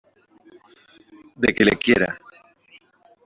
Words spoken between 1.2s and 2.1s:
de que le quiera.